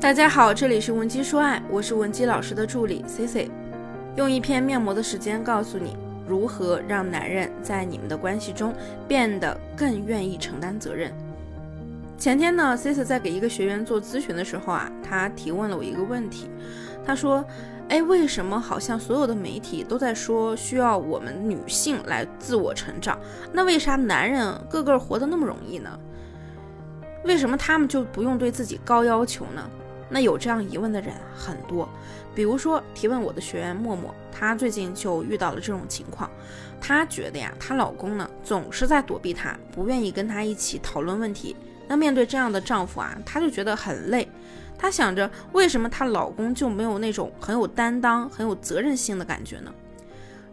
[0.00, 3.50] 大家好，这里是文姬说爱，我是文姬老师的助理 C C，
[4.16, 5.94] 用一篇面膜的时间告诉你
[6.26, 8.72] 如何让男人在你们的关系中
[9.06, 11.12] 变得更愿意承担责任。
[12.16, 16.48] 前天呢，C C 在给一个学员做咨询的时候啊，他提问了我一个问题，
[17.04, 17.44] 他说
[17.90, 23.18] ：“哎，为什么好像所有的媒体都在说需要我们女性来自我成长？
[23.52, 25.90] 那为啥男人个个活得那么容易呢？
[27.26, 29.62] 为什么他们就不用对自己高要求呢？”
[30.10, 31.88] 那有这样疑问的人很多，
[32.34, 36.28] 比如说提问我的学员默默，她最近就遇到了这种情况。
[36.80, 41.54] 她觉得呀，她老公呢总是在躲避她，不愿意跟她一起讨论问题。
[41.86, 44.28] 那面对这样的丈夫啊，她就觉得很累。
[44.76, 49.72] 她想着，为什么她老公就没有那种很有担当、很有责任心的感觉呢？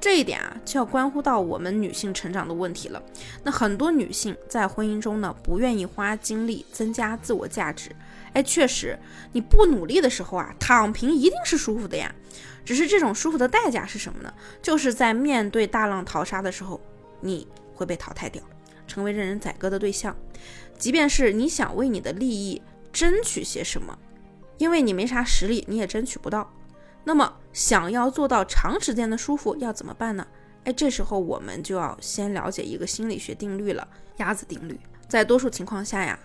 [0.00, 3.02] 这一点啊，就要关乎到我们女性成长的问题了。
[3.44, 7.90] 那很多女性在婚姻中呢，不愿意花精力增加自我价值。
[8.32, 8.98] 哎，确实，
[9.32, 12.14] 你不努力的时候啊，躺平一定是舒服的呀。
[12.64, 14.32] 只是这种舒服的代价是什么呢？
[14.62, 16.80] 就是在面对大浪淘沙的时候，
[17.20, 18.42] 你会被淘汰掉，
[18.86, 20.16] 成为任人宰割的对象。
[20.78, 23.98] 即便是你想为你的利益争取些什么，
[24.56, 26.50] 因为你没啥实力，你也争取不到。
[27.04, 30.26] 那么，想要做到长时间的舒服，要怎么办呢？
[30.64, 34.78] 哎，这时候我们就要先了解一个心理学定律了——鸭子定律。
[35.08, 36.18] 在多数情况下呀，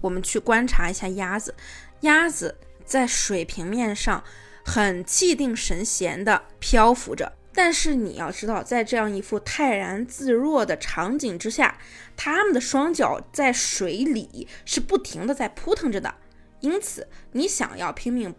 [0.00, 1.54] 我们去观察一下鸭子，
[2.00, 4.22] 鸭子在水平面上
[4.64, 7.32] 很气定神闲地漂浮着。
[7.54, 11.78] 但是你要知道，在这样一副泰然自若的场景之下，
[12.16, 16.12] 它们的双脚在水里是不停地在扑腾着的。
[16.60, 18.34] 因此，你想要拼命。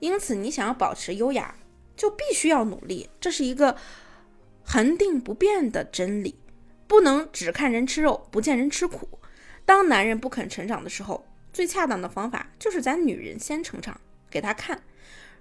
[0.00, 1.54] 因此，你想要保持优雅，
[1.96, 3.76] 就必须要努力，这是一个
[4.62, 6.38] 恒定不变的真理，
[6.86, 9.18] 不能只看人吃肉，不见人吃苦。
[9.64, 14.82] 当男人不肯成长的时候，最恰当的方法就是咱女人先成长，给他看。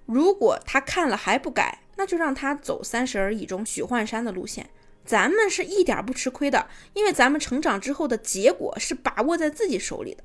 [0.06, 4.70] 如果他看了还不改，那就让他走《三十而已》中许幻山的路线，
[5.06, 10.23] 咱们是一点不吃亏的，因为咱们成长之后的结果是把握在自己手里的。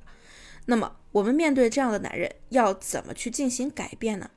[0.65, 4.29] 那么，我们面对这样的男人，要怎么去进行改变呢？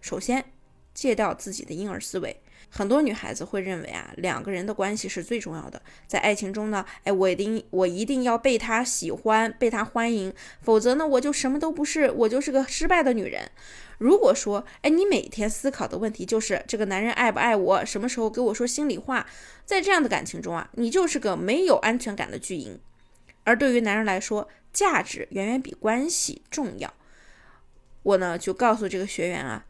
[0.00, 0.44] 首先，
[0.92, 2.40] 戒掉自己的婴儿思维。
[2.72, 13.50] 很多女孩子会认为啊，两个人的关系是最重要的，在爱情中呢，哎，我一定我一定要被他喜欢，被他欢迎，否则呢，我就什么都不是，我就是个失败的女人。
[13.98, 19.26] 如果说，哎，你每天思考的问题就是这个男人爱不爱我，什么时候给我说心里话，
[19.64, 22.78] 在这样的感情中啊，你就是个没有安全感的巨婴。
[23.42, 26.92] 而对于男人来说，价值远远比关系重要。
[28.02, 29.66] 我呢就告诉这个学员啊，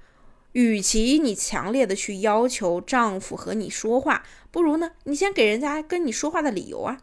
[0.53, 7.03] 与其你强烈的去要求丈夫和你说话，不如呢你先给人家跟你说话的理由啊。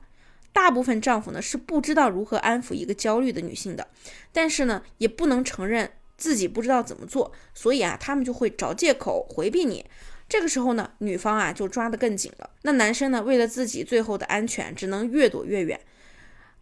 [0.53, 3.87] 大部分丈夫呢是不知道如何安抚一个焦虑的女性的，
[4.31, 9.85] 但是呢也不能承认自己不知道怎么做，所以啊他们就会找借口回避你。
[10.29, 15.79] 这个时候呢女方啊就抓得更紧了，那男生呢为了自己最后的安全，只能越躲越远。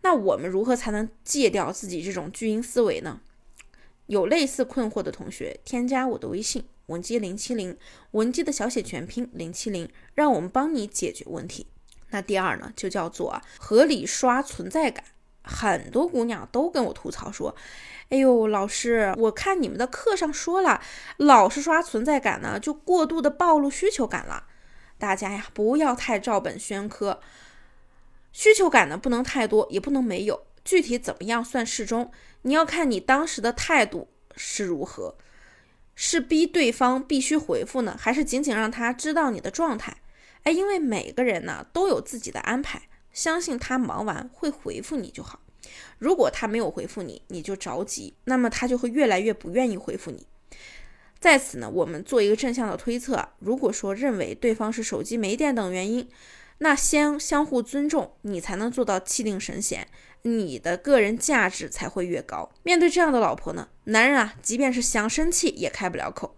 [0.06, 3.22] 那我们如何才能戒掉自己这种巨婴思维呢？
[4.06, 7.76] 有类似困惑的同学，添加我的微信文姬零七零，
[8.12, 11.66] 文姬的小写全拼零七零，让我们帮你解决问题。
[12.12, 15.04] 那第二呢，就叫做合理刷存在感。
[15.42, 17.56] 很多姑娘都跟我吐槽说
[18.10, 20.82] ：“哎呦，老师，我看你们的课上说了，
[21.18, 24.44] 老是刷存在感呢，就过度的暴露需求感了。
[25.00, 27.20] 大家呀，不要太照本宣科。”
[28.36, 30.46] 需求感呢，不能太多，也不能没有。
[30.66, 32.12] 具体怎么样算适中？
[32.42, 35.16] 你要看你当时的态度是如何，
[35.96, 39.96] 是逼对方必须回复呢，还是仅仅让他知道你的状态？
[40.44, 45.40] 哎，因为每个人呢都有自己的安排，相信他忙完会回复你就好。
[45.98, 50.28] 如果他没有回复你，你就着急，那么他就会越来越不愿意回复你。
[51.22, 56.10] 在此呢，我们做一个正向的推测：如果说认为对方是手机没电等原因。
[56.60, 59.88] 那先相互尊重，你才能做到气定神闲，
[60.22, 62.52] 你的个人价值才会越高。
[62.64, 66.36] 面对这样的老婆呢，男人啊，即便是想生气也开不了口。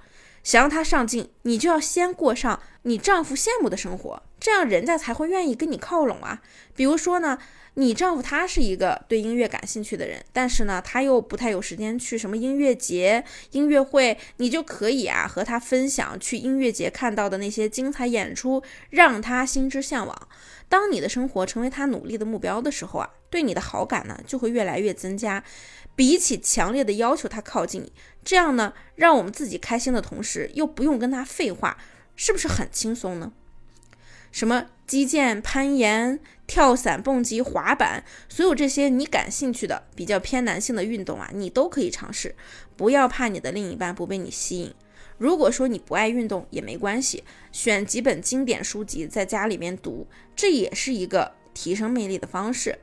[0.48, 6.42] 想让他上进，你就要先过上你丈夫羡慕的生活，这样人家才会愿意跟你靠拢啊。
[6.74, 7.38] 比如说呢。
[7.80, 20.28] 你丈夫他是一个对音乐感兴趣的人，但是呢，他又不太有时间去什么音乐节、音乐会，你就可以啊和他分享去音乐节看到的那些精彩演出，让他心之向往。
[20.68, 25.44] 当你的生活成为他努力的目标的时候啊，对你的好感呢就会越来越增加。
[25.96, 27.92] 比起强烈的要求他靠近你，
[28.24, 31.78] 这样呢，让我们自己开心的同时又不用跟他废话，
[32.16, 33.34] 是不是很轻松呢？
[34.32, 42.36] 什么击剑、攀岩、跳伞、蹦极、滑板，所有这些你感兴趣的比较偏男性的运动啊，你都可以尝试。
[42.76, 44.72] 不要怕你的另一半不被你吸引。
[45.18, 52.78] 如果说你不爱运动也没关系，选几本经典书籍在家里面读，这也是一个提升魅力的方式。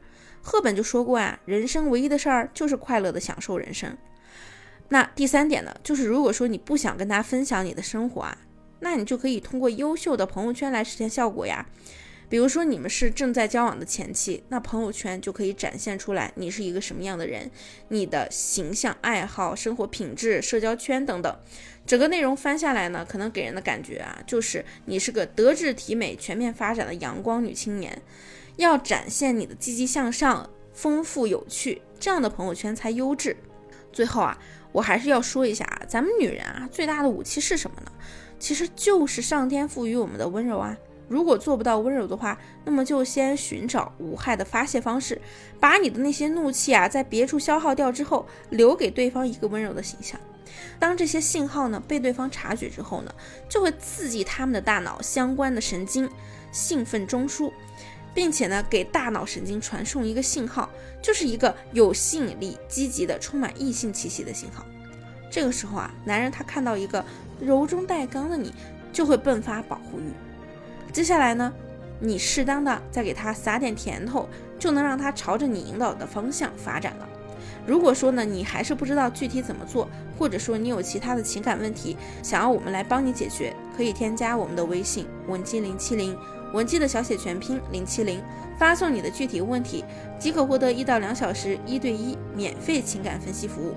[0.46, 3.96] 赫本就说过啊，人生唯一的事儿就是快乐的享受人生。
[4.91, 8.37] 那第三点呢，就是如果说你不想跟他分享你的生活啊，
[8.81, 11.67] 那你就可以通过优秀的朋友圈来实现效果呀。
[12.29, 17.50] 比如说你们是正在交往的前期，那朋友圈就可以展现出来你是一个什么样的人，
[17.88, 21.35] 你的形象、爱好、生活品质、社交圈等等。
[21.87, 28.02] 整个内容翻下来呢，可能给人的感觉啊，就是你是个德智体美全面发展的阳光女青年。
[28.56, 33.37] 要展现你的积极向上、丰富有趣，这样的朋友圈才优质。
[33.93, 34.37] 最后啊，
[34.73, 37.93] 我还是要说一下啊，咱们女人啊，最大的武器是什么呢？
[38.39, 40.77] 其实就是上天赋予我们的温柔啊。
[41.06, 45.21] 如果做不到温柔的话，那么就先寻找无害的发泄方式，
[45.61, 50.19] 把你的那些怒气啊，在别处消耗掉之后，留给对方一个温柔的形象。
[50.79, 53.15] 当这些信号呢被对方察觉之后呢，
[53.49, 56.09] 就会刺激他们的大脑相关的神经
[56.51, 57.53] 兴奋中枢，
[58.15, 60.71] 并且呢给大脑神经传送一个信号，
[61.03, 64.65] 就是一个有吸引力、积极的、充满异性气息的信号。
[65.31, 67.05] 这个时候啊，男人他看到一个
[67.41, 68.55] 柔中带刚的你，
[68.93, 70.13] 就会迸发保护欲。
[70.93, 71.53] 接下来呢，
[71.99, 74.29] 你适当的再给他撒点甜头，
[74.61, 77.09] 就能让他朝着你引导的方向发展了。
[77.67, 79.89] 如果说呢，你还是不知道具体怎么做，
[80.19, 86.17] 或者说你有其他的情感问题，想要我们来帮你解决，可以添加我们的微信文姬零七零，
[86.55, 88.23] 文姬的小写全拼零七零，
[88.56, 89.85] 发送你的具体问题，
[90.19, 93.75] 即可获得一到两小时一对一免费情感分析服务。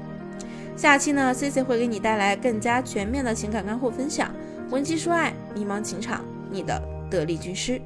[0.78, 4.32] 下期呢，C C 会给你带来更加全面的情感干货分享，
[4.70, 6.82] 文姬说爱，迷茫情场，你的。
[7.10, 7.82] 得力军师。